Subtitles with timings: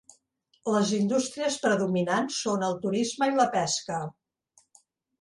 [0.75, 4.05] Les indústries predominants són el turisme i la pesca.